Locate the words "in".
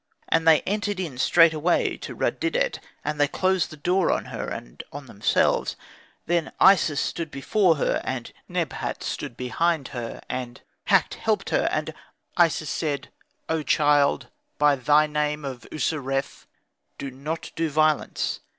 0.99-1.19